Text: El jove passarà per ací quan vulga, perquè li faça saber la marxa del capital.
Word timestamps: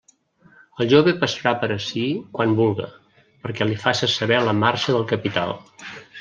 El 0.85 0.87
jove 0.93 1.11
passarà 1.23 1.53
per 1.63 1.69
ací 1.75 2.05
quan 2.39 2.57
vulga, 2.61 2.89
perquè 3.45 3.69
li 3.69 3.79
faça 3.85 4.11
saber 4.17 4.43
la 4.49 4.59
marxa 4.65 4.97
del 4.99 5.09
capital. 5.15 5.57